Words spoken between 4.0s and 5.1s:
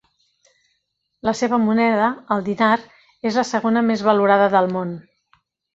valorada del món.